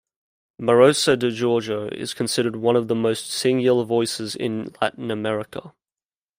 Marosa 0.59 1.15
di 1.15 1.29
Giorgio 1.31 1.85
is 1.89 2.15
considered 2.15 2.55
one 2.55 2.75
of 2.75 2.87
the 2.87 2.95
most 2.95 3.29
singular 3.29 3.83
voices 3.85 4.35
in 4.35 4.73
Latin 4.81 5.11
America. 5.11 5.75